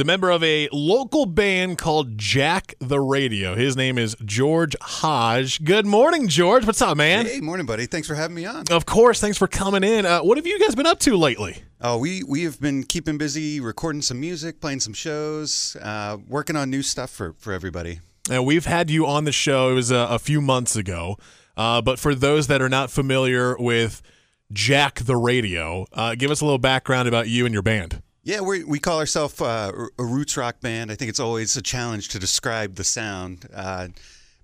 [0.00, 3.54] He's a member of a local band called Jack the Radio.
[3.54, 5.62] His name is George Hage.
[5.62, 6.64] Good morning, George.
[6.64, 7.26] What's up, man?
[7.26, 7.84] Hey, morning, buddy.
[7.84, 8.64] Thanks for having me on.
[8.70, 9.20] Of course.
[9.20, 10.06] Thanks for coming in.
[10.06, 11.64] Uh, what have you guys been up to lately?
[11.82, 16.56] Oh, we we have been keeping busy, recording some music, playing some shows, uh, working
[16.56, 18.00] on new stuff for for everybody.
[18.30, 19.70] And we've had you on the show.
[19.70, 21.18] It was a, a few months ago.
[21.58, 24.00] Uh, but for those that are not familiar with
[24.50, 28.00] Jack the Radio, uh, give us a little background about you and your band.
[28.30, 30.92] Yeah, we we call ourselves uh, a roots rock band.
[30.92, 33.88] I think it's always a challenge to describe the sound, uh,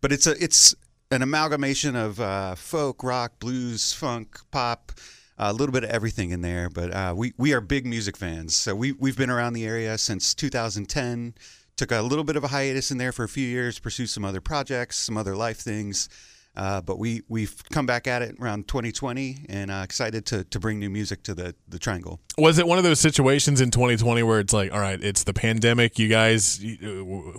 [0.00, 0.72] but it's a it's
[1.10, 4.92] an amalgamation of uh, folk, rock, blues, funk, pop,
[5.36, 6.70] a little bit of everything in there.
[6.70, 9.98] But uh, we we are big music fans, so we we've been around the area
[9.98, 11.34] since 2010.
[11.76, 14.24] Took a little bit of a hiatus in there for a few years, pursued some
[14.24, 16.08] other projects, some other life things.
[16.54, 20.60] Uh, but we we've come back at it around 2020 and uh, excited to, to
[20.60, 22.20] bring new music to the the Triangle.
[22.36, 25.32] Was it one of those situations in 2020 where it's like, all right, it's the
[25.32, 26.78] pandemic, you guys, we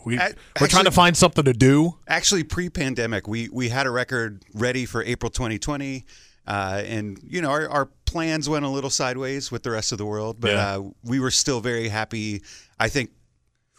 [0.04, 1.98] we're Actually- trying to find something to do.
[2.08, 6.06] Actually, pre-pandemic, we we had a record ready for April 2020,
[6.48, 10.00] uh, and you know our, our plans went a little sideways with the rest of
[10.00, 10.78] the world, but Yeah.
[10.78, 12.42] uh, we were still very happy.
[12.80, 13.12] I think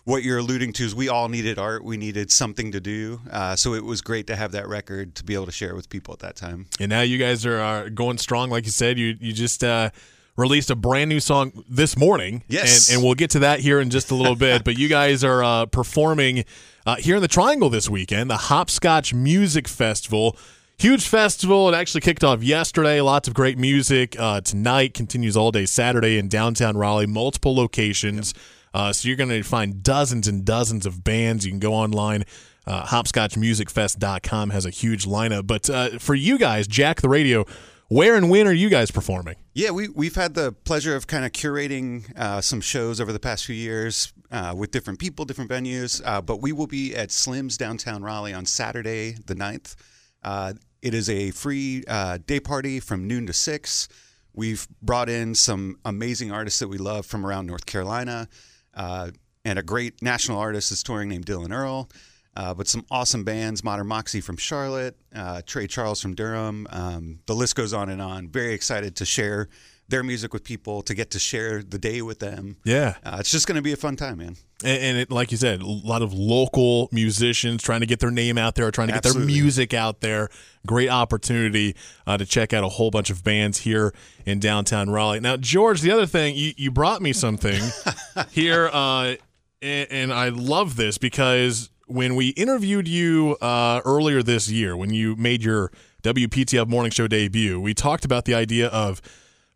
[0.05, 3.57] what you're alluding to is we all needed art, we needed something to do, uh,
[3.57, 6.13] so it was great to have that record to be able to share with people
[6.13, 6.67] at that time.
[6.79, 8.99] And now you guys are, are going strong, like you said.
[8.99, 9.91] You you just uh,
[10.37, 12.43] released a brand new song this morning.
[12.49, 12.89] Yes.
[12.89, 14.65] and, and we'll get to that here in just a little bit.
[14.65, 16.45] But you guys are uh, performing
[16.87, 20.37] uh, here in the Triangle this weekend, the Hopscotch Music Festival.
[20.77, 21.69] Huge festival.
[21.69, 23.01] It actually kicked off yesterday.
[23.01, 24.17] Lots of great music.
[24.19, 28.35] Uh, tonight continues all day Saturday in downtown Raleigh, multiple locations.
[28.75, 31.47] Uh, so you're going to find dozens and dozens of bands.
[31.47, 32.25] You can go online.
[32.67, 35.47] Uh, hopscotchmusicfest.com has a huge lineup.
[35.47, 37.47] But uh, for you guys, Jack the Radio,
[37.89, 39.37] where and when are you guys performing?
[39.53, 43.21] Yeah, we we've had the pleasure of kind of curating uh, some shows over the
[43.21, 46.03] past few years uh, with different people, different venues.
[46.05, 49.77] Uh, but we will be at Slim's downtown Raleigh on Saturday the 9th.
[50.23, 53.89] Uh, it is a free uh, day party from noon to six.
[54.33, 58.29] We've brought in some amazing artists that we love from around North Carolina,
[58.77, 59.11] uh,
[59.45, 61.89] and a great national artist is touring named Dylan Earl.
[62.37, 66.67] Uh, but some awesome bands, Modern Moxie from Charlotte, uh, Trey Charles from Durham.
[66.71, 68.29] Um, the list goes on and on.
[68.29, 69.49] Very excited to share
[69.89, 72.57] their music with people, to get to share the day with them.
[72.65, 72.95] Yeah.
[73.05, 74.37] Uh, it's just going to be a fun time, man.
[74.65, 78.11] And, and it, like you said, a lot of local musicians trying to get their
[78.11, 80.31] name out there, trying to get their music out there.
[80.67, 83.95] Great opportunity uh, to check out a whole bunch of bands here
[84.25, 85.21] in downtown Raleigh.
[85.21, 87.61] Now, George, the other thing, you, you brought me something
[88.31, 89.17] here, uh,
[89.61, 94.91] and, and I love this because when we interviewed you uh, earlier this year, when
[94.91, 95.71] you made your
[96.03, 99.03] WPTF morning show debut, we talked about the idea of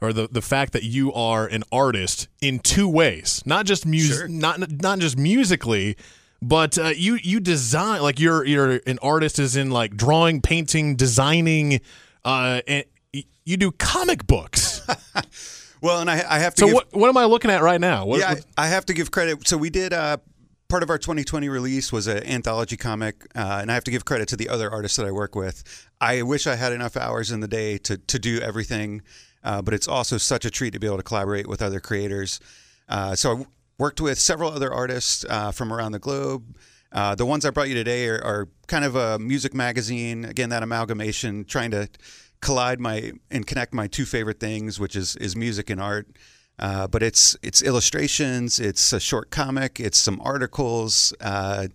[0.00, 4.16] or the, the fact that you are an artist in two ways, not just music,
[4.16, 4.28] Sure.
[4.28, 5.96] not not just musically,
[6.40, 10.94] but uh, you you design like you're you're an artist is in like drawing, painting,
[10.96, 11.80] designing,
[12.24, 12.84] uh, and
[13.44, 14.82] you do comic books.
[15.80, 17.80] Well, and I, I have to so give, what what am I looking at right
[17.80, 18.04] now?
[18.04, 19.46] What, yeah, what- I, I have to give credit.
[19.46, 20.16] So we did uh,
[20.68, 24.04] part of our 2020 release was an anthology comic, uh, and I have to give
[24.04, 25.88] credit to the other artists that I work with.
[26.00, 29.02] I wish I had enough hours in the day to to do everything,
[29.42, 32.38] uh, but it's also such a treat to be able to collaborate with other creators.
[32.88, 33.46] Uh, so I
[33.78, 36.56] worked with several other artists uh, from around the globe.
[36.92, 40.24] Uh, the ones I brought you today are, are kind of a music magazine.
[40.24, 41.88] Again, that amalgamation, trying to
[42.40, 46.08] collide my and connect my two favorite things, which is is music and art.
[46.58, 51.68] Uh, but it's it's illustrations, it's a short comic, it's some articles, uh,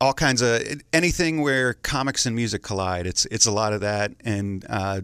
[0.00, 0.62] all kinds of
[0.92, 3.06] anything where comics and music collide.
[3.06, 5.00] It's it's a lot of that, and uh,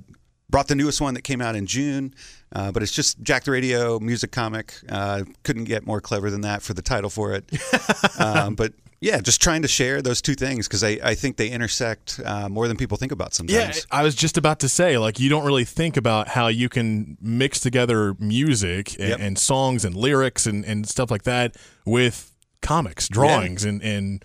[0.51, 2.15] brought the newest one that came out in June.
[2.55, 4.75] Uh, but it's just Jack the Radio music comic.
[4.89, 7.51] Uh, couldn't get more clever than that for the title for it.
[8.21, 11.49] um, but yeah, just trying to share those two things because I, I think they
[11.51, 13.77] intersect uh, more than people think about sometimes.
[13.77, 16.69] Yeah, I was just about to say, like, you don't really think about how you
[16.69, 19.19] can mix together music and, Yep.
[19.21, 22.33] and songs and lyrics and, and stuff like that with
[22.63, 24.25] comics, drawings, and and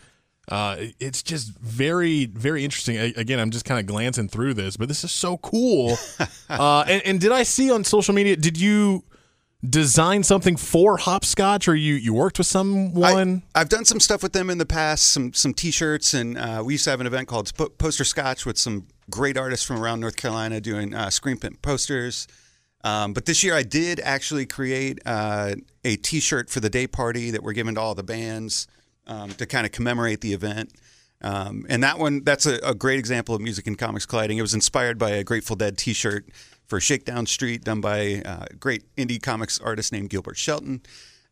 [0.50, 2.96] uh, it's just very very interesting.
[2.98, 5.98] A- Again, I'm just kind of glancing through this, but this is so cool.
[6.50, 8.36] uh, and, and did I see on social media?
[8.38, 9.04] Did you
[9.70, 13.44] design something for Hopscotch, or you you worked with someone?
[13.56, 16.62] I, have done some stuff with them in the past, some some T-shirts, and uh,
[16.66, 19.82] we used to have an event called Po- Poster Scotch with some great artists from
[19.82, 22.28] around North Carolina doing uh, screen print posters.
[22.84, 27.32] Um, but this year, I did actually create uh, a T-shirt for the day party
[27.32, 28.68] that we're giving to all the bands
[29.08, 30.74] um, to kind of commemorate the event.
[31.22, 34.38] Um, and that one, that's a, a great example of music and comics colliding.
[34.38, 36.28] It was inspired by a Grateful Dead T-shirt
[36.68, 40.82] for Shakedown Street, done by uh, a great indie comics artist named Gilbert Shelton.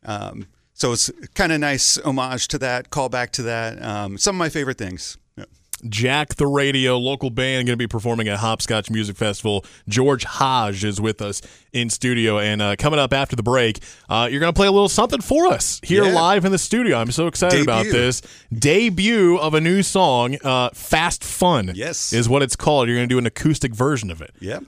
[0.04, 3.82] Um, So it's kind of nice homage to that, call back to that.
[3.82, 5.16] Um, some of my favorite things.
[5.36, 5.44] Yeah.
[5.88, 9.64] Jack the Radio, local band, going to be performing at Hopscotch Music Festival.
[9.88, 11.40] George Hage is with us
[11.72, 12.38] in studio.
[12.38, 13.78] And uh, coming up after the break,
[14.10, 16.12] uh, you're going to play a little something for us here Yeah.
[16.12, 16.98] live in the studio.
[16.98, 18.20] I'm so excited about this.
[18.52, 21.72] Debut of a new song, uh, Fast Fun.
[21.74, 22.12] Yes.
[22.12, 22.88] Is what it's called.
[22.88, 24.32] You're going to do an acoustic version of it.
[24.40, 24.64] Yep.